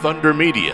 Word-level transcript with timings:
Thunder 0.00 0.32
Media. 0.32 0.72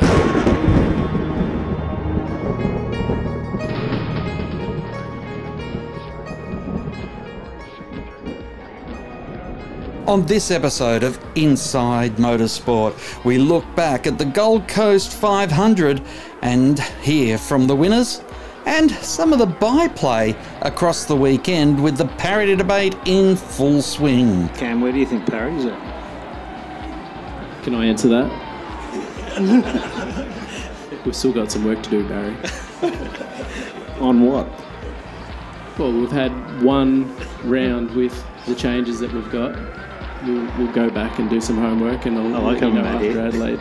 On 10.07 10.25
this 10.27 10.53
episode 10.53 11.03
of 11.03 11.19
Inside 11.35 12.15
Motorsport, 12.19 13.25
we 13.25 13.39
look 13.39 13.65
back 13.75 14.07
at 14.07 14.17
the 14.17 14.25
Gold 14.25 14.69
Coast 14.69 15.13
500 15.15 16.01
and 16.43 16.79
hear 16.79 17.37
from 17.37 17.67
the 17.67 17.75
winners 17.75 18.23
and 18.65 18.93
some 18.93 19.33
of 19.33 19.41
the 19.41 19.47
byplay 19.47 20.37
across 20.63 21.05
the 21.05 21.17
weekend 21.17 21.83
with 21.83 21.97
the 21.97 22.07
parity 22.07 22.55
debate 22.55 22.95
in 23.07 23.35
full 23.35 23.83
swing. 23.83 24.49
Cam, 24.51 24.81
where 24.81 24.93
do 24.93 24.99
you 25.01 25.07
think 25.07 25.27
parity's 25.27 25.65
at? 25.67 27.65
Can 27.65 27.75
I 27.75 27.87
answer 27.87 28.07
that? 28.07 28.46
We've 31.05 31.15
still 31.15 31.33
got 31.33 31.53
some 31.53 31.65
work 31.65 31.83
to 31.83 31.91
do, 31.91 32.09
Barry. 32.09 32.35
On 34.01 34.23
what? 34.23 34.49
Well, 35.79 35.93
we've 35.93 36.11
had 36.11 36.31
one 36.63 37.15
round 37.45 37.91
with 37.91 38.25
the 38.47 38.55
changes 38.55 38.99
that 39.01 39.13
we've 39.13 39.31
got. 39.31 39.55
We'll, 40.25 40.51
we'll 40.57 40.73
go 40.73 40.89
back 40.89 41.19
and 41.19 41.29
do 41.29 41.41
some 41.41 41.59
homework, 41.59 42.07
and 42.07 42.17
I'll 42.19 42.35
I 42.37 42.39
like 42.53 42.63
let 42.63 42.73
you 42.73 42.77
having 42.77 42.77
know 42.77 42.83
Matt 42.83 42.95
after 42.95 43.11
here. 43.11 43.21
Adelaide. 43.21 43.61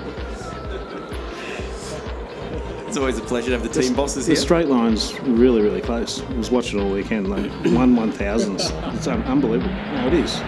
It's 2.87 2.97
always 2.97 3.17
a 3.17 3.21
pleasure 3.21 3.47
to 3.47 3.59
have 3.59 3.63
the 3.63 3.81
team 3.81 3.93
bosses 3.93 4.25
here. 4.25 4.35
The 4.35 4.39
here. 4.39 4.45
straight 4.45 4.67
line's 4.69 5.19
really, 5.21 5.61
really 5.61 5.81
close. 5.81 6.21
I 6.21 6.33
was 6.35 6.49
watching 6.51 6.79
all 6.79 6.89
weekend, 6.89 7.29
like 7.29 7.51
one 7.75 7.97
one 7.97 8.13
thousandths. 8.13 8.69
It's 8.95 9.07
un- 9.07 9.23
unbelievable. 9.23 9.73
No, 9.73 10.07
it 10.07 10.13
is. 10.13 10.39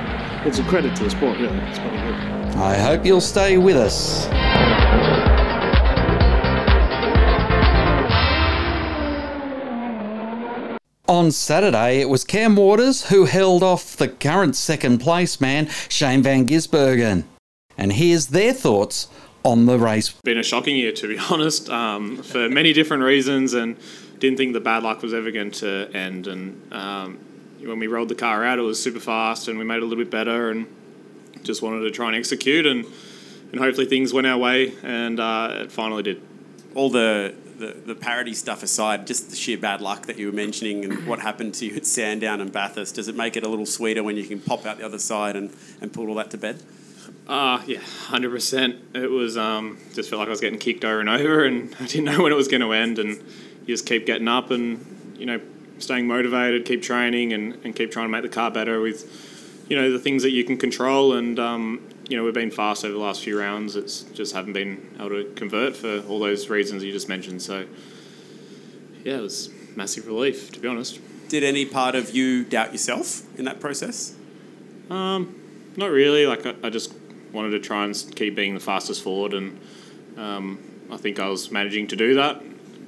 It's 0.45 0.59
a 0.59 0.63
credit 0.63 0.95
to 0.95 1.03
the 1.03 1.09
sport, 1.09 1.37
really. 1.37 1.57
It's 1.57 1.79
pretty 1.79 1.97
good. 1.97 2.15
I 2.55 2.77
hope 2.77 3.05
you'll 3.05 3.19
stay 3.19 3.57
with 3.57 3.75
us. 3.75 4.25
On 11.09 11.31
Saturday, 11.31 12.01
it 12.01 12.09
was 12.09 12.25
Cam 12.25 12.57
Waters 12.57 13.05
who 13.05 13.23
held 13.23 13.63
off 13.63 13.95
the 13.95 14.09
current 14.09 14.57
second 14.57 14.97
place 14.97 15.39
man, 15.39 15.69
Shane 15.87 16.21
Van 16.21 16.45
Gisbergen. 16.45 17.23
And 17.77 17.93
here's 17.93 18.27
their 18.27 18.51
thoughts 18.51 19.07
on 19.43 19.67
the 19.67 19.79
race. 19.79 20.09
been 20.25 20.37
a 20.37 20.43
shocking 20.43 20.75
year 20.75 20.91
to 20.91 21.07
be 21.07 21.17
honest, 21.29 21.69
um, 21.69 22.17
for 22.17 22.49
many 22.49 22.73
different 22.73 23.03
reasons, 23.03 23.53
and 23.53 23.77
didn't 24.19 24.35
think 24.37 24.51
the 24.51 24.59
bad 24.59 24.83
luck 24.83 25.01
was 25.01 25.13
ever 25.13 25.31
going 25.31 25.51
to 25.51 25.89
end. 25.93 26.27
And 26.27 26.73
um, 26.73 27.19
when 27.61 27.79
we 27.79 27.87
rolled 27.87 28.09
the 28.09 28.15
car 28.15 28.43
out, 28.43 28.59
it 28.59 28.63
was 28.63 28.81
super 28.83 28.99
fast, 28.99 29.47
and 29.47 29.57
we 29.57 29.63
made 29.63 29.77
a 29.77 29.85
little 29.85 30.03
bit 30.03 30.11
better, 30.11 30.51
and 30.51 30.67
just 31.43 31.61
wanted 31.61 31.83
to 31.83 31.91
try 31.91 32.07
and 32.07 32.17
execute, 32.17 32.65
and 32.65 32.85
and 33.53 33.61
hopefully 33.61 33.87
things 33.87 34.11
went 34.11 34.27
our 34.27 34.37
way, 34.37 34.73
and 34.83 35.21
uh, 35.21 35.59
it 35.61 35.71
finally 35.71 36.03
did. 36.03 36.21
All 36.77 36.89
the, 36.89 37.33
the, 37.57 37.75
the 37.85 37.95
parity 37.95 38.33
stuff 38.33 38.61
aside, 38.61 39.07
just 39.07 39.31
the 39.31 39.35
sheer 39.35 39.57
bad 39.57 39.81
luck 39.81 40.05
that 40.05 40.17
you 40.17 40.27
were 40.27 40.31
mentioning 40.31 40.85
and 40.85 41.07
what 41.07 41.19
happened 41.19 41.55
to 41.55 41.65
you 41.65 41.75
at 41.75 41.85
Sandown 41.85 42.39
and 42.39 42.51
Bathurst, 42.51 42.95
does 42.95 43.07
it 43.07 43.15
make 43.15 43.35
it 43.35 43.43
a 43.43 43.49
little 43.49 43.65
sweeter 43.65 44.03
when 44.03 44.15
you 44.15 44.25
can 44.25 44.39
pop 44.39 44.65
out 44.65 44.77
the 44.77 44.85
other 44.85 44.99
side 44.99 45.35
and, 45.35 45.53
and 45.81 45.91
put 45.91 46.07
all 46.07 46.15
that 46.15 46.31
to 46.31 46.37
bed? 46.37 46.61
Uh, 47.27 47.61
yeah, 47.67 47.79
hundred 47.79 48.29
percent. 48.29 48.77
It 48.93 49.09
was 49.09 49.37
um, 49.37 49.77
just 49.93 50.09
felt 50.09 50.19
like 50.19 50.27
I 50.27 50.31
was 50.31 50.39
getting 50.39 50.59
kicked 50.59 50.85
over 50.85 51.01
and 51.01 51.09
over, 51.21 51.43
and 51.43 51.75
I 51.79 51.85
didn't 51.85 52.05
know 52.05 52.23
when 52.23 52.31
it 52.31 52.35
was 52.35 52.47
going 52.47 52.61
to 52.61 52.71
end. 52.71 52.99
And 52.99 53.17
you 53.17 53.67
just 53.67 53.85
keep 53.85 54.05
getting 54.05 54.27
up 54.27 54.49
and 54.51 55.15
you 55.17 55.25
know 55.25 55.41
staying 55.79 56.07
motivated, 56.07 56.65
keep 56.65 56.81
training, 56.81 57.33
and, 57.33 57.57
and 57.65 57.75
keep 57.75 57.91
trying 57.91 58.05
to 58.05 58.09
make 58.09 58.21
the 58.21 58.29
car 58.29 58.49
better 58.49 58.79
with 58.79 59.65
you 59.67 59.75
know 59.75 59.91
the 59.91 59.99
things 59.99 60.23
that 60.23 60.31
you 60.31 60.45
can 60.45 60.57
control. 60.57 61.13
And 61.13 61.37
um, 61.37 61.81
you 62.09 62.15
know 62.15 62.23
we've 62.23 62.33
been 62.33 62.51
fast 62.51 62.85
over 62.85 62.93
the 62.93 62.99
last 62.99 63.23
few 63.23 63.39
rounds. 63.39 63.75
It's 63.75 64.03
just 64.03 64.33
haven't 64.33 64.53
been 64.53 64.95
able 64.95 65.09
to 65.09 65.31
convert 65.35 65.75
for 65.75 65.99
all 66.07 66.19
those 66.19 66.49
reasons 66.49 66.83
you 66.83 66.91
just 66.91 67.09
mentioned. 67.09 67.41
So 67.41 67.65
yeah, 69.03 69.17
it 69.17 69.21
was 69.21 69.49
massive 69.75 70.07
relief 70.07 70.51
to 70.53 70.59
be 70.59 70.67
honest. 70.67 70.99
Did 71.29 71.43
any 71.43 71.65
part 71.65 71.95
of 71.95 72.15
you 72.15 72.45
doubt 72.45 72.71
yourself 72.71 73.23
in 73.37 73.45
that 73.45 73.59
process? 73.59 74.15
Um, 74.89 75.35
not 75.75 75.91
really. 75.91 76.25
Like 76.25 76.45
I, 76.45 76.55
I 76.63 76.69
just 76.69 76.93
wanted 77.33 77.51
to 77.51 77.59
try 77.59 77.83
and 77.83 78.15
keep 78.15 78.35
being 78.35 78.53
the 78.53 78.59
fastest 78.59 79.03
forward, 79.03 79.33
and 79.33 79.59
um, 80.17 80.59
I 80.89 80.97
think 80.97 81.19
I 81.19 81.27
was 81.27 81.51
managing 81.51 81.87
to 81.87 81.95
do 81.95 82.15
that. 82.15 82.41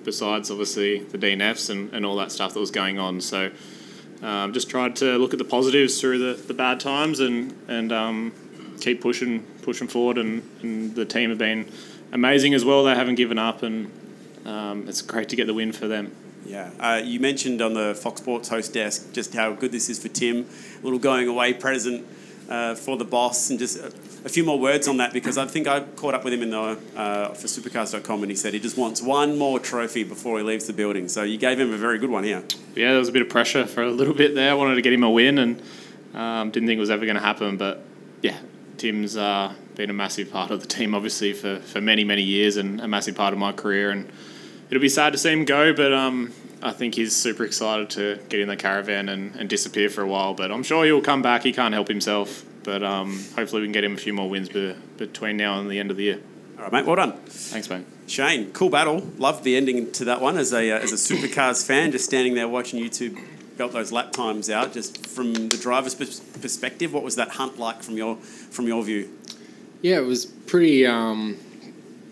Besides, 0.06 0.50
obviously, 0.50 1.04
the 1.04 1.18
DNFs 1.18 1.70
and, 1.70 1.94
and 1.94 2.06
all 2.06 2.16
that 2.16 2.32
stuff 2.32 2.54
that 2.54 2.60
was 2.60 2.72
going 2.72 2.98
on. 2.98 3.20
So, 3.20 3.52
um, 4.24 4.54
just 4.54 4.70
tried 4.70 4.96
to 4.98 5.18
look 5.18 5.34
at 5.34 5.40
the 5.40 5.46
positives 5.46 6.00
through 6.00 6.20
the, 6.20 6.42
the 6.42 6.54
bad 6.54 6.80
times 6.80 7.20
and 7.20 7.54
and 7.68 7.92
um, 7.92 8.34
keep 8.80 9.02
pushing 9.02 9.44
pushing 9.62 9.88
forward. 9.88 10.18
And, 10.18 10.44
and 10.62 10.96
the 10.96 11.06
team 11.06 11.30
have 11.30 11.40
been 11.40 11.70
amazing 12.12 12.54
as 12.54 12.66
well. 12.66 12.84
They 12.84 12.96
haven't 12.96 13.16
given 13.16 13.38
up, 13.38 13.64
and 13.64 13.92
um, 14.46 14.88
it's 14.88 15.02
great 15.02 15.30
to 15.30 15.36
get 15.36 15.48
the 15.48 15.54
win 15.54 15.72
for 15.72 15.88
them. 15.88 16.16
Yeah. 16.46 16.72
Uh, 16.80 17.02
you 17.04 17.20
mentioned 17.20 17.62
on 17.62 17.74
the 17.74 17.94
Fox 17.94 18.22
Sports 18.22 18.50
host 18.50 18.74
desk 18.74 19.14
just 19.14 19.34
how 19.34 19.54
good 19.54 19.72
this 19.72 19.90
is 19.90 20.00
for 20.00 20.08
Tim. 20.08 20.48
A 20.80 20.84
little 20.84 21.00
going 21.00 21.28
away 21.28 21.54
present 21.54 22.08
uh, 22.50 22.74
for 22.76 22.98
the 22.98 23.06
boss, 23.06 23.50
and 23.50 23.60
just 23.60 23.78
a, 23.78 23.94
a 24.26 24.30
few 24.30 24.44
more 24.44 24.60
words 24.60 24.88
on 24.88 24.98
that 24.98 25.14
because 25.14 25.38
I 25.38 25.46
think 25.46 25.68
I 25.68 25.82
caught 25.82 26.14
up 26.14 26.24
with 26.24 26.34
him 26.34 26.42
in 26.42 26.50
the 26.50 26.60
uh, 26.96 27.34
for 27.34 27.48
Supercars.com 27.48 28.24
and 28.24 28.32
he 28.32 28.36
said 28.36 28.54
he 28.54 28.60
just 28.60 28.78
wants 28.78 29.02
one 29.02 29.38
more 29.38 29.60
trophy 29.60 30.04
before 30.04 30.40
he 30.40 30.44
leaves 30.44 30.66
the 30.66 30.74
building. 30.74 31.08
So 31.08 31.24
you 31.24 31.38
gave 31.38 31.60
him 31.60 31.72
a 31.72 31.78
very 31.78 32.00
good 32.00 32.10
one 32.10 32.24
here. 32.24 32.44
yeah, 32.76 32.90
there 32.90 33.00
was 33.00 33.10
a 33.10 33.12
bit 33.12 33.22
of 33.22 33.30
pressure 33.30 33.66
for 33.66 33.84
a 33.84 33.92
little 33.92 34.14
bit 34.14 34.36
there. 34.36 34.52
I 34.52 34.54
wanted 34.56 34.76
to 34.76 34.82
get 34.82 34.94
him 34.94 35.04
a 35.04 35.10
win 35.10 35.38
and 35.38 35.62
um, 36.14 36.52
didn't 36.52 36.68
think 36.68 36.78
it 36.78 36.82
was 36.82 36.90
ever 36.90 37.06
going 37.06 37.18
to 37.18 37.22
happen. 37.22 37.58
But 37.58 37.84
yeah, 38.22 38.38
Tim's 38.80 39.18
uh, 39.18 39.54
been 39.76 39.90
a 39.90 39.94
massive 39.94 40.32
part 40.32 40.52
of 40.52 40.62
the 40.62 40.68
team, 40.68 40.96
obviously, 40.96 41.34
for, 41.34 41.60
for 41.60 41.82
many, 41.82 42.04
many 42.04 42.24
years 42.24 42.58
and 42.58 42.82
a 42.82 42.88
massive 42.88 43.16
part 43.16 43.34
of 43.34 43.40
my 43.40 43.52
career. 43.52 43.92
And 43.92 44.10
it'll 44.70 44.82
be 44.82 44.90
sad 44.90 45.12
to 45.14 45.20
see 45.20 45.32
him 45.32 45.46
go, 45.46 45.74
but 45.74 45.94
um, 45.94 46.34
I 46.62 46.72
think 46.72 46.96
he's 46.96 47.16
super 47.16 47.44
excited 47.44 47.90
to 47.92 48.20
get 48.30 48.40
in 48.40 48.48
the 48.48 48.56
caravan 48.56 49.10
and, 49.10 49.36
and 49.36 49.50
disappear 49.50 49.90
for 49.90 50.02
a 50.02 50.08
while. 50.08 50.34
But 50.34 50.52
I'm 50.52 50.64
sure 50.64 50.86
he'll 50.86 51.02
come 51.02 51.22
back. 51.22 51.44
He 51.44 51.54
can't 51.54 51.74
help 51.74 51.88
himself. 51.88 52.46
But 52.64 52.84
um, 52.84 53.24
hopefully 53.36 53.62
we 53.62 53.68
can 53.68 53.74
get 53.74 53.84
him 53.84 53.94
a 53.94 53.98
few 53.98 54.14
more 54.14 54.30
wins 54.30 54.50
be- 54.50 54.76
between 54.98 55.38
now 55.38 55.60
and 55.60 55.70
the 55.70 55.80
end 55.80 55.92
of 55.92 55.98
the 55.98 56.04
year. 56.04 56.22
All 56.58 56.64
right, 56.64 56.74
mate. 56.74 56.86
Well 56.86 56.98
done. 56.98 57.14
Thanks, 57.26 57.70
mate. 57.70 57.86
Shane, 58.08 58.52
cool 58.52 58.70
battle. 58.70 59.00
Loved 59.18 59.44
the 59.44 59.56
ending 59.56 59.92
to 59.94 60.06
that 60.06 60.20
one 60.20 60.38
as 60.38 60.52
a, 60.54 60.72
uh, 60.72 60.80
as 60.80 60.92
a 60.92 60.96
Supercars 60.96 61.66
fan, 61.66 61.92
just 61.92 62.06
standing 62.06 62.34
there 62.34 62.48
watching 62.48 62.80
you 62.80 62.90
two 62.90 63.16
belt 63.60 63.74
those 63.74 63.92
lap 63.92 64.12
times 64.12 64.50
out. 64.50 64.74
Just 64.74 65.06
from 65.06 65.34
the 65.34 65.58
driver's 65.58 65.94
perspective, 65.94 66.92
what 66.94 67.04
was 67.04 67.16
that 67.18 67.30
hunt 67.30 67.60
like 67.60 67.84
from 67.84 67.96
your 67.98 68.16
from 68.16 68.66
your 68.66 68.84
view? 68.84 69.10
Yeah, 69.84 69.98
it 69.98 70.06
was 70.06 70.26
pretty 70.26 70.88
um, 70.88 71.38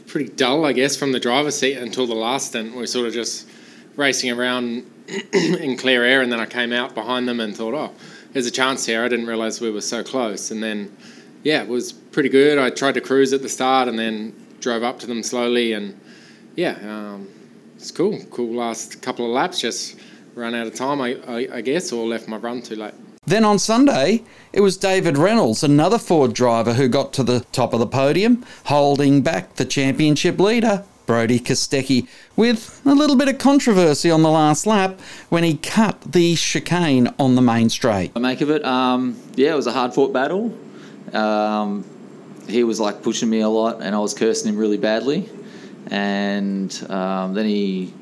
pretty 0.06 0.30
dull, 0.30 0.66
I 0.66 0.74
guess, 0.74 0.96
from 0.96 1.14
the 1.14 1.20
driver's 1.20 1.58
seat 1.58 1.78
until 1.78 2.06
the 2.06 2.16
last 2.16 2.50
stint. 2.50 2.74
We 2.74 2.80
were 2.80 2.88
sort 2.88 3.08
of 3.08 3.14
just 3.14 3.48
racing 3.96 4.32
around 4.32 4.86
in 5.34 5.78
clear 5.78 6.04
air, 6.04 6.22
and 6.22 6.32
then 6.32 6.40
I 6.40 6.46
came 6.46 6.72
out 6.72 6.94
behind 6.94 7.28
them 7.28 7.40
and 7.40 7.56
thought, 7.56 7.74
oh, 7.74 7.94
there's 8.34 8.46
a 8.46 8.52
chance 8.52 8.86
here. 8.86 9.04
I 9.04 9.08
didn't 9.08 9.26
realise 9.26 9.60
we 9.60 9.72
were 9.72 9.82
so 9.82 10.04
close, 10.04 10.52
and 10.52 10.62
then 10.62 10.96
yeah, 11.44 11.64
it 11.64 11.70
was 11.70 11.94
pretty 11.94 12.30
good. 12.30 12.60
I 12.60 12.70
tried 12.70 12.96
to 12.96 13.02
cruise 13.02 13.32
at 13.32 13.42
the 13.42 13.50
start, 13.50 13.88
and 13.88 13.98
then 13.98 14.36
drove 14.60 14.84
up 14.84 15.00
to 15.00 15.08
them 15.08 15.24
slowly, 15.24 15.72
and 15.72 15.98
yeah, 16.58 16.78
um, 16.84 17.30
it's 17.78 17.92
cool. 17.92 18.20
Cool 18.32 18.54
last 18.54 19.02
couple 19.02 19.26
of 19.26 19.32
laps. 19.32 19.62
Just 19.62 19.98
ran 20.38 20.54
out 20.54 20.68
of 20.68 20.76
time, 20.76 21.02
I, 21.02 21.18
I, 21.28 21.48
I 21.56 21.62
guess, 21.62 21.92
or 21.92 22.06
left 22.06 22.28
my 22.28 22.38
run 22.38 22.62
too 22.62 22.76
late. 22.76 22.94
Then 23.26 23.44
on 23.44 23.60
Sunday, 23.60 24.24
it 24.54 24.62
was 24.62 24.78
David 24.78 25.18
Reynolds, 25.18 25.64
another 25.64 25.98
Ford 25.98 26.34
driver, 26.34 26.76
who 26.76 26.88
got 26.88 27.12
to 27.14 27.24
the 27.24 27.42
top 27.52 27.74
of 27.74 27.80
the 27.80 27.88
podium, 27.88 28.46
holding 28.66 29.22
back 29.22 29.56
the 29.56 29.66
championship 29.66 30.40
leader, 30.40 30.86
Brodie 31.08 31.40
Kostecki, 31.40 32.08
with 32.36 32.82
a 32.86 32.94
little 32.94 33.16
bit 33.16 33.28
of 33.28 33.40
controversy 33.40 34.12
on 34.12 34.22
the 34.22 34.30
last 34.30 34.68
lap 34.68 35.00
when 35.30 35.44
he 35.44 35.58
cut 35.58 36.00
the 36.02 36.36
chicane 36.36 37.14
on 37.18 37.36
the 37.36 37.42
main 37.42 37.70
straight. 37.70 38.12
I 38.16 38.20
make 38.20 38.42
of 38.42 38.52
it. 38.52 38.64
Um, 38.64 39.20
yeah, 39.36 39.54
it 39.54 39.56
was 39.56 39.68
a 39.68 39.74
hard 39.74 39.94
fought 39.94 40.14
battle. 40.14 40.56
Um, 41.14 41.84
he 42.48 42.64
was 42.64 42.80
like 42.80 43.02
pushing 43.02 43.30
me 43.30 43.40
a 43.40 43.50
lot, 43.50 43.82
and 43.82 43.96
I 43.96 44.00
was 44.00 44.14
cursing 44.14 44.50
him 44.54 44.58
really 44.58 44.78
badly. 44.78 45.30
And 45.90 46.72
um, 46.90 47.34
then 47.34 47.46
he 47.46 47.94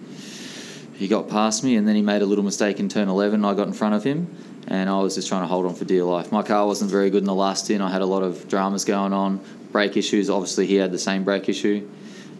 he 0.95 1.07
got 1.07 1.29
past 1.29 1.63
me, 1.63 1.75
and 1.75 1.87
then 1.87 1.95
he 1.95 2.01
made 2.01 2.21
a 2.21 2.25
little 2.25 2.43
mistake 2.43 2.79
in 2.79 2.89
turn 2.89 3.09
11. 3.09 3.43
I 3.43 3.53
got 3.53 3.67
in 3.67 3.73
front 3.73 3.95
of 3.95 4.03
him, 4.03 4.33
and 4.67 4.89
I 4.89 4.99
was 4.99 5.15
just 5.15 5.27
trying 5.27 5.41
to 5.41 5.47
hold 5.47 5.65
on 5.65 5.75
for 5.75 5.85
dear 5.85 6.03
life. 6.03 6.31
My 6.31 6.41
car 6.41 6.65
wasn't 6.65 6.89
very 6.89 7.09
good 7.09 7.19
in 7.19 7.25
the 7.25 7.35
last 7.35 7.65
stint. 7.65 7.81
I 7.81 7.89
had 7.89 8.01
a 8.01 8.05
lot 8.05 8.23
of 8.23 8.47
dramas 8.47 8.85
going 8.85 9.13
on, 9.13 9.43
brake 9.71 9.97
issues. 9.97 10.29
Obviously, 10.29 10.67
he 10.67 10.75
had 10.75 10.91
the 10.91 10.99
same 10.99 11.23
brake 11.23 11.49
issue, 11.49 11.89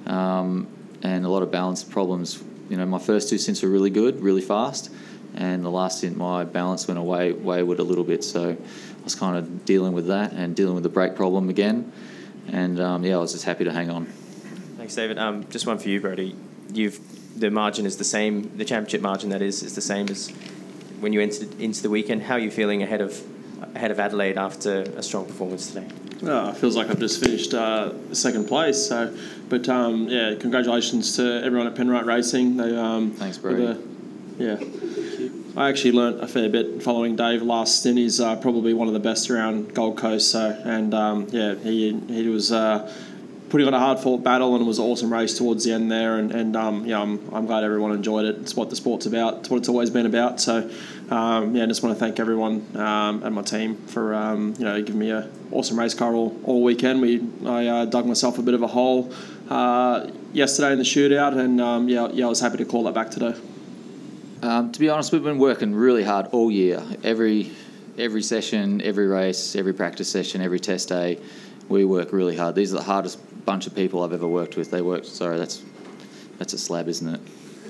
um, 0.06 0.68
and 1.04 1.26
a 1.26 1.30
lot 1.30 1.44
of 1.44 1.52
balance 1.52 1.84
problems. 1.84 2.42
You 2.70 2.78
know, 2.78 2.86
my 2.86 3.00
first 3.00 3.30
two 3.30 3.38
stints 3.38 3.62
were 3.62 3.70
really 3.70 3.90
good, 3.90 4.22
really 4.22 4.42
fast, 4.42 4.90
and 5.36 5.64
the 5.66 5.70
last 5.70 5.98
stint, 5.98 6.16
my 6.16 6.46
balance 6.46 6.88
went 6.88 6.98
away 6.98 7.34
wayward 7.34 7.80
a 7.80 7.84
little 7.84 8.06
bit. 8.06 8.24
So 8.24 8.52
I 8.52 9.04
was 9.04 9.16
kind 9.16 9.38
of 9.38 9.66
dealing 9.66 9.94
with 9.94 10.08
that 10.08 10.32
and 10.32 10.56
dealing 10.56 10.76
with 10.76 10.84
the 10.84 10.90
brake 10.90 11.16
problem 11.16 11.50
again. 11.50 11.92
And 12.48 12.80
um, 12.80 13.04
yeah, 13.04 13.16
I 13.16 13.18
was 13.20 13.34
just 13.34 13.44
happy 13.44 13.66
to 13.66 13.72
hang 13.72 13.90
on. 13.90 14.06
Thanks, 14.78 14.96
David. 14.96 15.18
Um, 15.18 15.48
just 15.50 15.68
one 15.68 15.78
for 15.78 15.90
you, 15.90 16.00
Brodie. 16.00 16.36
You've 16.72 17.00
the 17.36 17.50
margin 17.52 17.86
is 17.86 17.98
the 17.98 18.04
same. 18.04 18.56
The 18.58 18.66
championship 18.66 19.02
margin 19.02 19.30
that 19.30 19.42
is 19.42 19.64
is 19.64 19.76
the 19.76 19.82
same 19.82 20.08
as 20.10 20.30
when 21.00 21.14
you 21.14 21.22
entered 21.22 21.60
into 21.60 21.82
the 21.82 21.90
weekend. 21.90 22.24
How 22.24 22.36
are 22.36 22.40
you 22.40 22.52
feeling 22.52 22.82
ahead 22.84 23.02
of 23.02 23.22
ahead 23.76 23.92
of 23.92 24.00
Adelaide 24.00 24.38
after 24.38 24.82
a 24.82 25.04
strong 25.04 25.26
performance 25.26 25.72
today? 25.72 25.88
Oh, 26.24 26.50
it 26.50 26.58
feels 26.58 26.76
like 26.76 26.90
I've 26.90 27.00
just 27.00 27.22
finished 27.24 27.54
uh, 27.54 27.92
second 28.14 28.46
place. 28.48 28.88
So, 28.88 29.16
but 29.50 29.68
um, 29.68 30.08
yeah, 30.08 30.36
congratulations 30.40 31.16
to 31.18 31.44
everyone 31.44 31.68
at 31.68 31.76
Penrite 31.76 32.06
Racing. 32.06 32.58
They 32.58 32.76
um, 32.76 33.12
Thanks, 33.12 33.42
were 33.42 33.52
Brodie. 33.52 33.66
the- 33.74 33.96
yeah, 34.38 34.58
I 35.56 35.70
actually 35.70 35.94
learnt 35.94 36.22
a 36.22 36.28
fair 36.28 36.50
bit 36.50 36.84
following 36.84 37.16
Dave 37.16 37.42
last 37.42 37.80
stint. 37.80 37.98
He's 37.98 38.20
uh, 38.20 38.36
probably 38.36 38.74
one 38.74 38.90
of 38.90 38.94
the 38.94 39.00
best 39.00 39.30
around 39.30 39.74
Gold 39.74 39.98
Coast. 39.98 40.30
So, 40.30 40.62
and 40.66 40.94
um, 40.94 41.28
yeah, 41.32 41.56
he 41.56 41.94
he 42.08 42.28
was. 42.28 42.52
Uh, 42.52 42.92
Putting 43.50 43.68
on 43.68 43.74
a 43.74 43.80
hard 43.80 44.00
fought 44.00 44.24
battle 44.24 44.56
and 44.56 44.64
it 44.64 44.68
was 44.68 44.80
an 44.80 44.86
awesome 44.86 45.14
race 45.14 45.38
towards 45.38 45.64
the 45.64 45.72
end 45.72 45.92
there 45.92 46.18
and, 46.18 46.32
and 46.32 46.56
um, 46.56 46.86
yeah 46.86 47.00
I'm, 47.00 47.34
I'm 47.34 47.46
glad 47.46 47.64
everyone 47.64 47.92
enjoyed 47.92 48.26
it. 48.26 48.38
It's 48.38 48.56
what 48.56 48.70
the 48.70 48.76
sport's 48.76 49.06
about. 49.06 49.40
It's 49.40 49.50
what 49.50 49.58
it's 49.58 49.70
always 49.70 49.90
been 49.90 50.06
about. 50.06 50.42
So 50.42 50.70
um, 51.10 51.56
yeah, 51.56 51.64
I 51.64 51.66
just 51.68 51.84
want 51.84 51.96
to 51.96 52.00
thank 52.00 52.20
everyone 52.20 52.66
um, 52.76 53.24
and 53.24 53.36
my 53.36 53.44
team 53.44 53.78
for 53.88 54.16
um, 54.16 54.56
you 54.58 54.66
know 54.66 54.82
giving 54.82 55.00
me 55.00 55.12
a 55.12 55.30
awesome 55.52 55.80
race 55.80 55.94
car 55.94 56.14
all, 56.14 56.40
all 56.44 56.64
weekend. 56.64 57.02
We 57.02 57.22
I 57.46 57.68
uh, 57.68 57.86
dug 57.86 58.06
myself 58.06 58.40
a 58.40 58.42
bit 58.42 58.56
of 58.56 58.64
a 58.64 58.68
hole 58.68 59.14
uh, 59.50 60.10
yesterday 60.34 60.72
in 60.72 60.80
the 60.80 60.84
shootout 60.84 61.38
and 61.38 61.62
um, 61.62 61.88
yeah 61.88 62.10
yeah 62.12 62.26
I 62.26 62.30
was 62.30 62.40
happy 62.40 62.58
to 62.58 62.66
call 62.66 62.84
that 62.84 62.94
back 62.94 63.12
today. 63.12 63.36
Um, 64.42 64.72
to 64.72 64.80
be 64.80 64.90
honest, 64.90 65.12
we've 65.12 65.24
been 65.24 65.40
working 65.40 65.74
really 65.74 66.04
hard 66.04 66.28
all 66.32 66.52
year. 66.52 66.84
Every 67.04 67.52
every 67.98 68.22
session, 68.22 68.82
every 68.82 69.08
race, 69.08 69.56
every 69.56 69.74
practice 69.74 70.10
session, 70.10 70.42
every 70.42 70.60
test 70.60 70.90
day, 70.90 71.20
we 71.70 71.86
work 71.86 72.12
really 72.12 72.36
hard. 72.36 72.56
These 72.56 72.74
are 72.74 72.78
the 72.78 72.84
hardest 72.84 73.20
bunch 73.46 73.68
of 73.68 73.76
people 73.76 74.04
I've 74.04 74.14
ever 74.14 74.28
worked 74.28 74.58
with. 74.58 74.72
They 74.72 74.82
work. 74.82 75.06
Sorry, 75.06 75.38
that's 75.38 75.64
that's 76.38 76.54
a 76.54 76.58
slab, 76.58 76.88
isn't 76.88 77.16
it? 77.16 77.22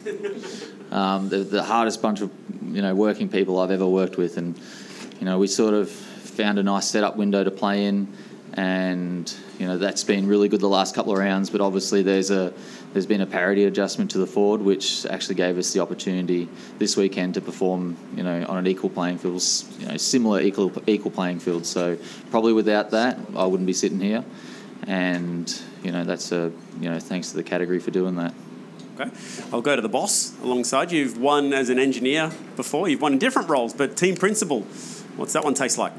Um, 0.91 1.29
the, 1.29 1.37
the 1.39 1.63
hardest 1.63 2.01
bunch 2.01 2.21
of 2.21 2.31
you 2.63 2.81
know 2.81 2.93
working 2.95 3.27
people 3.27 3.59
I've 3.59 3.71
ever 3.71 3.87
worked 3.87 4.17
with, 4.17 4.37
and 4.37 4.57
you 5.19 5.25
know 5.25 5.39
we 5.39 5.47
sort 5.47 5.73
of 5.73 5.89
found 5.89 6.59
a 6.59 6.63
nice 6.63 6.87
setup 6.87 7.17
window 7.17 7.43
to 7.43 7.51
play 7.51 7.85
in, 7.85 8.07
and 8.53 9.33
you 9.59 9.67
know 9.67 9.77
that's 9.77 10.03
been 10.03 10.27
really 10.27 10.47
good 10.47 10.61
the 10.61 10.69
last 10.69 10.95
couple 10.95 11.11
of 11.11 11.17
rounds. 11.17 11.49
But 11.49 11.59
obviously 11.59 12.01
there's 12.03 12.31
a 12.31 12.53
there's 12.93 13.05
been 13.05 13.21
a 13.21 13.25
parity 13.25 13.65
adjustment 13.65 14.11
to 14.11 14.19
the 14.19 14.27
Ford, 14.27 14.61
which 14.61 15.05
actually 15.07 15.35
gave 15.35 15.57
us 15.57 15.73
the 15.73 15.81
opportunity 15.81 16.47
this 16.77 16.95
weekend 16.95 17.33
to 17.33 17.41
perform 17.41 17.97
you 18.15 18.23
know 18.23 18.45
on 18.47 18.57
an 18.57 18.67
equal 18.67 18.89
playing 18.89 19.17
field, 19.17 19.43
you 19.79 19.87
know 19.87 19.97
similar 19.97 20.39
equal 20.39 20.71
equal 20.87 21.11
playing 21.11 21.39
field. 21.39 21.65
So 21.65 21.97
probably 22.31 22.53
without 22.53 22.91
that, 22.91 23.17
I 23.35 23.45
wouldn't 23.45 23.67
be 23.67 23.73
sitting 23.73 23.99
here, 23.99 24.23
and 24.87 25.61
you 25.83 25.91
know 25.91 26.03
that's 26.03 26.31
a 26.31 26.51
you 26.79 26.89
know 26.89 26.99
thanks 26.99 27.31
to 27.31 27.37
the 27.37 27.43
category 27.43 27.79
for 27.79 27.91
doing 27.91 28.15
that. 28.15 28.33
Okay. 28.99 29.11
I'll 29.51 29.61
go 29.61 29.75
to 29.75 29.81
the 29.81 29.89
boss 29.89 30.33
alongside 30.41 30.91
you. 30.91 31.01
You've 31.01 31.19
won 31.19 31.51
as 31.51 31.69
an 31.69 31.79
engineer 31.79 32.31
before. 32.55 32.87
You've 32.87 33.01
won 33.01 33.13
in 33.13 33.19
different 33.19 33.49
roles, 33.49 33.73
but 33.73 33.97
team 33.97 34.15
principal. 34.15 34.61
What's 35.17 35.33
that 35.33 35.43
one 35.43 35.53
taste 35.53 35.77
like? 35.77 35.91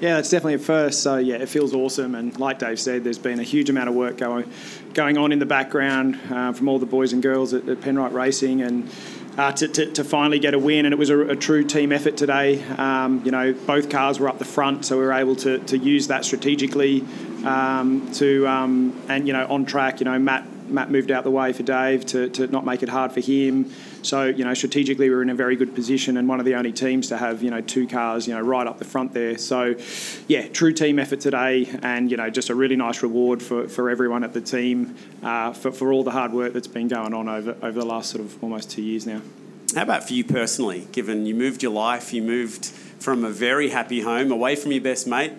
Yeah, 0.00 0.18
it's 0.18 0.30
definitely 0.30 0.54
a 0.54 0.58
first. 0.58 1.02
So 1.02 1.18
yeah, 1.18 1.36
it 1.36 1.48
feels 1.48 1.74
awesome. 1.74 2.14
And 2.14 2.38
like 2.38 2.58
Dave 2.58 2.80
said, 2.80 3.04
there's 3.04 3.18
been 3.18 3.38
a 3.38 3.44
huge 3.44 3.70
amount 3.70 3.88
of 3.88 3.94
work 3.94 4.18
going 4.18 4.50
going 4.94 5.16
on 5.16 5.32
in 5.32 5.38
the 5.38 5.46
background 5.46 6.18
uh, 6.30 6.52
from 6.52 6.68
all 6.68 6.78
the 6.78 6.86
boys 6.86 7.12
and 7.12 7.22
girls 7.22 7.54
at, 7.54 7.68
at 7.68 7.80
Penrite 7.80 8.12
Racing, 8.12 8.62
and 8.62 8.90
uh, 9.38 9.52
to, 9.52 9.68
to, 9.68 9.92
to 9.92 10.04
finally 10.04 10.38
get 10.38 10.54
a 10.54 10.58
win. 10.58 10.86
And 10.86 10.92
it 10.92 10.98
was 10.98 11.10
a, 11.10 11.20
a 11.20 11.36
true 11.36 11.64
team 11.64 11.92
effort 11.92 12.16
today. 12.16 12.62
Um, 12.74 13.22
you 13.24 13.30
know, 13.30 13.52
both 13.52 13.90
cars 13.90 14.18
were 14.18 14.28
up 14.28 14.38
the 14.38 14.44
front, 14.44 14.84
so 14.84 14.98
we 14.98 15.04
were 15.04 15.12
able 15.12 15.36
to, 15.36 15.58
to 15.58 15.78
use 15.78 16.08
that 16.08 16.24
strategically 16.24 17.04
um, 17.44 18.10
to 18.12 18.46
um, 18.46 19.00
and 19.08 19.26
you 19.26 19.32
know 19.32 19.46
on 19.48 19.64
track. 19.64 20.00
You 20.00 20.04
know, 20.04 20.18
Matt 20.18 20.46
Matt 20.72 20.90
moved 20.90 21.10
out 21.10 21.24
the 21.24 21.30
way 21.30 21.52
for 21.52 21.62
Dave 21.62 22.04
to, 22.06 22.28
to 22.30 22.46
not 22.48 22.64
make 22.64 22.82
it 22.82 22.88
hard 22.88 23.12
for 23.12 23.20
him. 23.20 23.70
So, 24.02 24.24
you 24.24 24.44
know, 24.44 24.54
strategically 24.54 25.08
we 25.08 25.14
are 25.14 25.22
in 25.22 25.30
a 25.30 25.34
very 25.34 25.54
good 25.54 25.74
position 25.74 26.16
and 26.16 26.28
one 26.28 26.40
of 26.40 26.46
the 26.46 26.54
only 26.54 26.72
teams 26.72 27.08
to 27.08 27.18
have, 27.18 27.42
you 27.42 27.50
know, 27.50 27.60
two 27.60 27.86
cars, 27.86 28.26
you 28.26 28.34
know, 28.34 28.40
right 28.40 28.66
up 28.66 28.78
the 28.78 28.84
front 28.84 29.12
there. 29.12 29.38
So, 29.38 29.76
yeah, 30.26 30.48
true 30.48 30.72
team 30.72 30.98
effort 30.98 31.20
today 31.20 31.70
and, 31.82 32.10
you 32.10 32.16
know, 32.16 32.30
just 32.30 32.50
a 32.50 32.54
really 32.54 32.76
nice 32.76 33.02
reward 33.02 33.42
for, 33.42 33.68
for 33.68 33.90
everyone 33.90 34.24
at 34.24 34.32
the 34.32 34.40
team 34.40 34.96
uh, 35.22 35.52
for, 35.52 35.70
for 35.70 35.92
all 35.92 36.02
the 36.02 36.10
hard 36.10 36.32
work 36.32 36.52
that's 36.52 36.66
been 36.66 36.88
going 36.88 37.14
on 37.14 37.28
over, 37.28 37.56
over 37.62 37.78
the 37.78 37.86
last 37.86 38.10
sort 38.10 38.24
of 38.24 38.42
almost 38.42 38.70
two 38.70 38.82
years 38.82 39.06
now. 39.06 39.20
How 39.74 39.82
about 39.82 40.06
for 40.06 40.14
you 40.14 40.24
personally, 40.24 40.88
given 40.92 41.24
you 41.24 41.34
moved 41.34 41.62
your 41.62 41.72
life, 41.72 42.12
you 42.12 42.22
moved 42.22 42.66
from 42.66 43.24
a 43.24 43.30
very 43.30 43.70
happy 43.70 44.02
home 44.02 44.30
away 44.30 44.56
from 44.56 44.72
your 44.72 44.82
best 44.82 45.06
mate, 45.06 45.32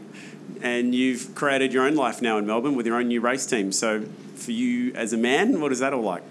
and 0.63 0.95
you've 0.95 1.35
created 1.35 1.73
your 1.73 1.85
own 1.85 1.95
life 1.95 2.21
now 2.21 2.37
in 2.37 2.47
Melbourne 2.47 2.75
with 2.75 2.87
your 2.87 2.95
own 2.95 3.09
new 3.09 3.21
race 3.21 3.45
team. 3.45 3.71
So, 3.71 4.05
for 4.35 4.51
you 4.51 4.93
as 4.95 5.13
a 5.13 5.17
man, 5.17 5.61
what 5.61 5.71
is 5.71 5.79
that 5.79 5.93
all 5.93 6.01
like? 6.01 6.23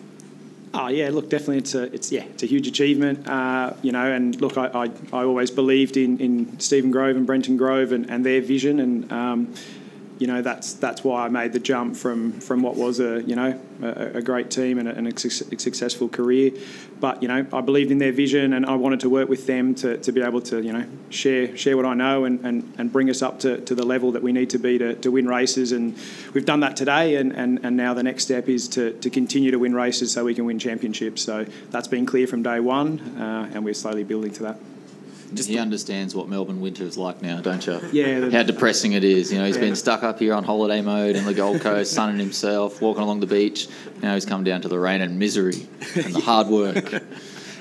Oh 0.74 0.88
yeah, 0.88 1.10
look, 1.10 1.28
definitely 1.28 1.58
it's 1.58 1.74
a 1.74 1.82
it's 1.94 2.10
yeah 2.10 2.24
it's 2.24 2.42
a 2.42 2.46
huge 2.46 2.66
achievement, 2.66 3.28
uh, 3.28 3.74
you 3.82 3.92
know. 3.92 4.10
And 4.10 4.40
look, 4.40 4.56
I, 4.56 4.68
I, 4.68 4.90
I 5.12 5.24
always 5.24 5.50
believed 5.50 5.98
in, 5.98 6.18
in 6.18 6.58
Stephen 6.58 6.90
Grove 6.90 7.16
and 7.16 7.26
Brenton 7.26 7.58
Grove 7.58 7.92
and, 7.92 8.10
and 8.10 8.24
their 8.24 8.40
vision, 8.40 8.80
and 8.80 9.12
um, 9.12 9.54
you 10.22 10.28
know 10.28 10.40
that's 10.40 10.74
that's 10.74 11.02
why 11.02 11.24
I 11.24 11.28
made 11.28 11.52
the 11.52 11.58
jump 11.58 11.96
from 11.96 12.30
from 12.40 12.62
what 12.62 12.76
was 12.76 13.00
a 13.00 13.22
you 13.24 13.34
know 13.34 13.60
a, 13.82 14.18
a 14.18 14.22
great 14.22 14.52
team 14.52 14.78
and 14.78 14.86
a, 14.86 14.94
and 14.94 15.08
a 15.08 15.18
suc- 15.18 15.58
successful 15.60 16.08
career. 16.08 16.52
But 17.00 17.20
you 17.22 17.26
know 17.26 17.44
I 17.52 17.60
believed 17.60 17.90
in 17.90 17.98
their 17.98 18.12
vision, 18.12 18.52
and 18.52 18.64
I 18.64 18.76
wanted 18.76 19.00
to 19.00 19.10
work 19.10 19.28
with 19.28 19.48
them 19.48 19.74
to, 19.82 19.98
to 19.98 20.12
be 20.12 20.22
able 20.22 20.40
to 20.42 20.62
you 20.62 20.72
know 20.72 20.84
share 21.10 21.56
share 21.56 21.76
what 21.76 21.86
I 21.86 21.94
know 21.94 22.24
and, 22.24 22.38
and, 22.46 22.72
and 22.78 22.92
bring 22.92 23.10
us 23.10 23.20
up 23.20 23.40
to, 23.40 23.60
to 23.62 23.74
the 23.74 23.84
level 23.84 24.12
that 24.12 24.22
we 24.22 24.30
need 24.30 24.50
to 24.50 24.60
be 24.60 24.78
to, 24.78 24.94
to 24.94 25.10
win 25.10 25.26
races. 25.26 25.72
And 25.72 25.98
we've 26.34 26.46
done 26.46 26.60
that 26.60 26.76
today, 26.76 27.16
and, 27.16 27.32
and, 27.32 27.58
and 27.64 27.76
now 27.76 27.92
the 27.92 28.04
next 28.04 28.22
step 28.22 28.48
is 28.48 28.68
to, 28.68 28.92
to 29.00 29.10
continue 29.10 29.50
to 29.50 29.58
win 29.58 29.74
races 29.74 30.12
so 30.12 30.24
we 30.24 30.36
can 30.36 30.44
win 30.44 30.60
championships. 30.60 31.20
So 31.22 31.46
that's 31.70 31.88
been 31.88 32.06
clear 32.06 32.28
from 32.28 32.44
day 32.44 32.60
one, 32.60 33.00
uh, 33.18 33.50
and 33.52 33.64
we're 33.64 33.74
slowly 33.74 34.04
building 34.04 34.32
to 34.34 34.42
that. 34.44 34.58
He 35.38 35.58
understands 35.58 36.14
what 36.14 36.28
Melbourne 36.28 36.60
winter 36.60 36.84
is 36.84 36.96
like 36.98 37.22
now, 37.22 37.40
don't 37.40 37.64
you? 37.66 37.80
Yeah, 37.92 38.20
the- 38.20 38.30
How 38.30 38.42
depressing 38.42 38.92
it 38.92 39.04
is. 39.04 39.32
You 39.32 39.38
know, 39.38 39.46
he's 39.46 39.56
Yeah. 39.56 39.62
been 39.62 39.76
stuck 39.76 40.02
up 40.02 40.18
here 40.18 40.34
on 40.34 40.44
holiday 40.44 40.82
mode 40.82 41.16
in 41.16 41.24
the 41.24 41.34
Gold 41.34 41.60
Coast, 41.60 41.92
sunning 41.94 42.18
himself, 42.18 42.80
walking 42.80 43.02
along 43.02 43.20
the 43.20 43.26
beach. 43.26 43.68
Now 44.02 44.14
he's 44.14 44.24
come 44.26 44.44
down 44.44 44.62
to 44.62 44.68
the 44.68 44.78
rain 44.78 45.00
and 45.00 45.18
misery 45.18 45.66
and 45.94 46.14
the 46.14 46.20
hard 46.24 46.48
work. 46.48 47.02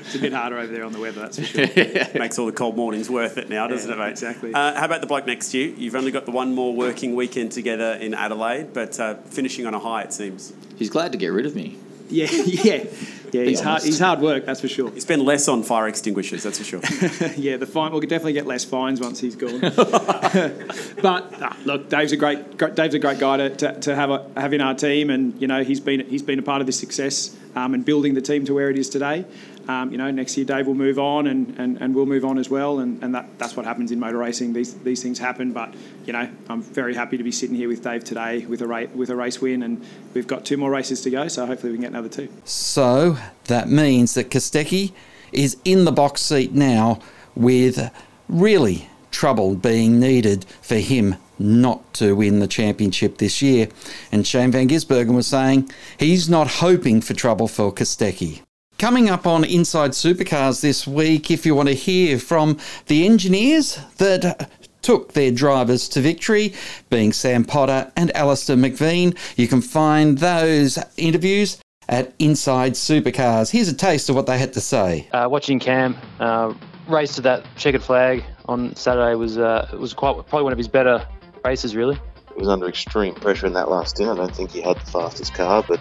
It's 0.04 0.16
a 0.16 0.20
bit 0.20 0.34
harder 0.34 0.58
over 0.58 0.74
there 0.74 0.84
on 0.84 0.92
the 0.92 1.00
weather, 1.00 1.22
that's 1.22 1.40
for 1.40 1.46
sure. 1.46 1.66
Makes 2.20 2.38
all 2.38 2.46
the 2.46 2.52
cold 2.52 2.76
mornings 2.76 3.10
worth 3.10 3.38
it 3.38 3.50
now, 3.50 3.68
doesn't 3.68 3.90
Yeah, 3.90 3.96
it, 3.96 4.00
mate? 4.00 4.10
exactly. 4.12 4.54
Uh, 4.54 4.74
how 4.78 4.86
about 4.86 5.00
the 5.00 5.08
bloke 5.08 5.26
next 5.26 5.52
to 5.52 5.58
you? 5.60 5.74
You've 5.78 5.96
only 5.96 6.12
got 6.12 6.26
the 6.26 6.32
one 6.32 6.54
more 6.54 6.74
working 6.76 7.16
weekend 7.16 7.54
together 7.54 7.94
in 7.94 8.14
Adelaide, 8.14 8.74
but 8.74 9.00
uh, 9.00 9.16
finishing 9.28 9.66
on 9.66 9.74
a 9.74 9.80
high, 9.80 10.02
it 10.02 10.12
seems. 10.12 10.52
He's 10.76 10.90
glad 10.90 11.14
to 11.14 11.18
get 11.18 11.28
rid 11.30 11.46
of 11.46 11.56
me. 11.56 11.78
Yeah, 12.12 12.28
yeah, 12.30 12.84
yeah. 13.32 13.44
He's 13.44 13.62
hard. 13.62 13.84
He's 13.84 14.00
hard 14.00 14.20
work, 14.20 14.46
that's 14.46 14.60
for 14.60 14.68
sure. 14.68 14.94
You 14.94 15.00
spend 15.00 15.22
less 15.22 15.48
on 15.48 15.64
fire 15.64 15.88
extinguishers, 15.88 16.44
that's 16.44 16.58
for 16.58 16.66
sure. 16.66 16.82
yeah, 17.38 17.56
the 17.56 17.66
fine. 17.66 17.92
We'll 17.92 18.02
definitely 18.02 18.34
get 18.34 18.46
less 18.46 18.66
fines 18.66 19.00
once 19.00 19.22
he's 19.22 19.38
gone. 19.38 19.60
but 19.62 21.34
ah, 21.42 21.58
look, 21.64 21.90
Dave's 21.90 22.12
a 22.12 22.18
great, 22.18 22.58
great. 22.58 22.76
Dave's 22.76 22.96
a 22.96 23.00
great 23.00 23.20
guy 23.20 23.38
to, 23.38 23.50
to, 23.56 23.80
to 23.80 23.96
have 23.96 24.10
a, 24.10 24.30
have 24.36 24.52
in 24.52 24.60
our 24.60 24.74
team, 24.74 25.10
and 25.10 25.40
you 25.42 25.48
know 25.48 25.64
he's 25.64 25.80
been 25.80 26.02
he's 26.08 26.24
been 26.24 26.40
a 26.40 26.44
part 26.44 26.60
of 26.60 26.68
this 26.68 26.78
success 26.78 27.36
um, 27.56 27.74
and 27.74 27.86
building 27.86 28.14
the 28.14 28.22
team 28.22 28.44
to 28.46 28.54
where 28.54 28.70
it 28.70 28.78
is 28.78 28.90
today. 28.90 29.24
Um, 29.68 29.92
you 29.92 29.98
know, 29.98 30.10
next 30.12 30.36
year 30.38 30.46
Dave 30.46 30.68
will 30.68 30.76
move 30.76 31.00
on, 31.00 31.28
and, 31.28 31.58
and, 31.60 31.82
and 31.82 31.96
we'll 31.96 32.06
move 32.06 32.26
on 32.26 32.38
as 32.38 32.50
well, 32.50 32.80
and, 32.80 33.02
and 33.04 33.14
that, 33.16 33.38
that's 33.38 33.56
what 33.56 33.66
happens 33.66 33.92
in 33.92 34.00
motor 34.00 34.18
racing. 34.18 34.54
These 34.54 34.76
these 34.80 35.02
things 35.04 35.20
happen, 35.20 35.54
but 35.54 35.74
you 36.06 36.14
know, 36.14 36.30
I'm 36.50 36.62
very 36.62 36.96
happy 36.96 37.18
to 37.18 37.24
be 37.24 37.32
sitting 37.32 37.56
here 37.56 37.68
with 37.68 37.84
Dave 37.84 38.04
today 38.04 38.46
with 38.46 38.62
a 38.62 38.68
ra- 38.68 38.88
with 38.94 39.10
a 39.10 39.16
race 39.16 39.40
win, 39.40 39.64
and 39.64 39.86
we've 40.14 40.28
got 40.28 40.46
two 40.46 40.58
more 40.58 40.72
races 40.72 41.02
to 41.02 41.10
go, 41.10 41.28
so 41.28 41.46
hopefully 41.46 41.72
we 41.72 41.78
can 41.78 41.84
get 41.84 41.92
another 41.92 42.10
two. 42.10 42.30
So 42.44 43.18
that 43.46 43.70
means 43.70 44.14
that 44.16 44.30
Kostecki 44.30 44.94
is 45.32 45.58
in 45.64 45.86
the 45.86 45.92
box 45.92 46.22
seat 46.22 46.54
now 46.54 47.00
with 47.36 47.92
really 48.28 48.90
trouble 49.12 49.56
being 49.56 50.00
needed 50.00 50.46
for 50.62 50.78
him 50.78 51.16
not 51.38 51.94
to 51.96 52.16
win 52.16 52.40
the 52.40 52.48
championship 52.48 53.18
this 53.18 53.42
year. 53.42 53.68
And 54.12 54.26
Shane 54.26 54.52
Van 54.52 54.68
Gisbergen 54.68 55.16
was 55.16 55.28
saying 55.28 55.70
he's 55.98 56.30
not 56.30 56.48
hoping 56.48 57.02
for 57.02 57.14
trouble 57.14 57.48
for 57.48 57.74
Kostecki. 57.74 58.42
Coming 58.82 59.12
up 59.12 59.28
on 59.28 59.44
Inside 59.44 59.92
Supercars 59.92 60.62
this 60.62 60.88
week, 60.88 61.30
if 61.30 61.46
you 61.46 61.54
want 61.54 61.70
to 61.70 61.76
hear 61.76 62.18
from 62.18 62.58
the 62.88 63.06
engineers 63.06 63.78
that 63.98 64.50
took 64.82 65.14
their 65.14 65.30
drivers 65.30 65.88
to 65.90 66.02
victory, 66.02 66.56
being 66.90 67.14
Sam 67.14 67.46
Potter 67.46 67.92
and 67.96 68.10
Alistair 68.18 68.56
McVean, 68.56 69.16
you 69.38 69.48
can 69.48 69.62
find 69.62 70.18
those 70.18 70.80
interviews 70.98 71.62
at 71.90 72.12
Inside 72.18 72.74
Supercars. 72.74 73.52
Here's 73.52 73.68
a 73.68 73.76
taste 73.76 74.10
of 74.10 74.16
what 74.16 74.26
they 74.26 74.40
had 74.40 74.52
to 74.54 74.60
say. 74.60 75.08
uh, 75.14 75.28
watching 75.30 75.60
Cam 75.60 75.96
uh, 76.20 76.52
race 76.88 77.14
to 77.18 77.22
that 77.22 77.46
checkered 77.58 77.84
flag 77.84 78.24
on 78.46 78.76
Saturday 78.76 79.14
was 79.14 79.38
uh, 79.38 79.70
was 79.80 79.94
quite 79.94 80.14
probably 80.26 80.42
one 80.42 80.54
of 80.54 80.58
his 80.58 80.68
better 80.68 81.08
races, 81.46 81.76
really. 81.76 82.00
He 82.34 82.40
was 82.40 82.48
under 82.48 82.68
extreme 82.68 83.14
pressure 83.14 83.46
in 83.46 83.54
that 83.54 83.70
last 83.70 83.98
stint. 83.98 84.10
I 84.10 84.16
don't 84.16 84.36
think 84.36 84.50
he 84.50 84.62
had 84.62 84.78
the 84.78 84.90
fastest 84.90 85.36
car, 85.36 85.64
but 85.68 85.80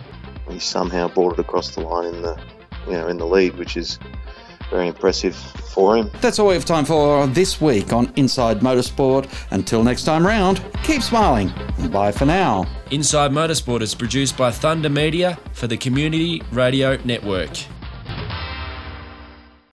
he 0.50 0.58
somehow 0.58 1.08
brought 1.08 1.38
it 1.38 1.38
across 1.38 1.74
the 1.74 1.80
line 1.80 2.14
in 2.14 2.20
the, 2.20 2.38
you 2.86 2.92
know, 2.92 3.08
in 3.08 3.18
the 3.18 3.26
lead, 3.26 3.56
which 3.56 3.76
is 3.76 3.98
very 4.70 4.88
impressive 4.88 5.34
for 5.34 5.96
him. 5.96 6.10
That's 6.20 6.38
all 6.38 6.48
we 6.48 6.54
have 6.54 6.64
time 6.64 6.84
for 6.84 7.26
this 7.26 7.60
week 7.60 7.92
on 7.92 8.12
Inside 8.16 8.60
Motorsport. 8.60 9.28
Until 9.50 9.82
next 9.82 10.04
time 10.04 10.26
round, 10.26 10.62
keep 10.84 11.02
smiling. 11.02 11.52
Bye 11.90 12.12
for 12.12 12.24
now. 12.24 12.66
Inside 12.90 13.32
Motorsport 13.32 13.82
is 13.82 13.94
produced 13.94 14.36
by 14.36 14.50
Thunder 14.50 14.88
Media 14.88 15.38
for 15.52 15.66
the 15.66 15.76
Community 15.76 16.42
Radio 16.52 16.96
Network. 17.04 17.50